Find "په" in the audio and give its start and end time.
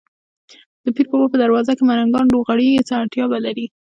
1.31-1.37